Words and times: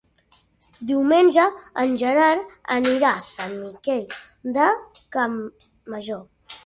Diumenge 0.91 1.43
en 1.83 1.93
Gerard 2.03 2.55
anirà 2.77 3.11
a 3.11 3.21
Sant 3.27 3.53
Miquel 3.59 4.03
de 4.57 4.67
Campmajor. 5.17 6.25